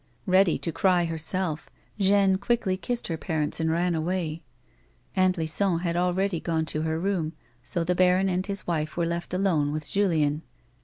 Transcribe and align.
Ready 0.25 0.57
to 0.57 0.71
cry 0.71 1.05
herself, 1.05 1.69
Jeanne 1.99 2.39
quickly 2.39 2.75
kissed 2.75 3.07
her 3.07 3.17
parents 3.17 3.59
and 3.59 3.69
ran 3.69 3.93
away. 3.93 4.41
Aunt 5.15 5.37
Lison 5.37 5.77
had 5.77 5.95
already 5.95 6.39
gone 6.39 6.65
to 6.73 6.81
her 6.81 6.99
room, 6.99 7.33
so 7.61 7.83
the 7.83 7.93
baron 7.93 8.27
and 8.27 8.43
his 8.43 8.65
wife 8.65 8.97
were 8.97 9.05
left 9.05 9.31
alone 9.31 9.71
with 9.71 9.87
Julien. 9.87 10.41